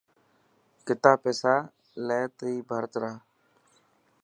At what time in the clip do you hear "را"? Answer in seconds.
3.01-3.11